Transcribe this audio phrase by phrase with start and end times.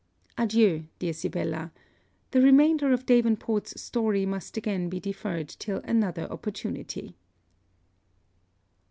[0.35, 1.71] Adieu, dear Sibella.
[2.31, 7.13] The remainder of Davenport's story must again be deferred till another opportunity.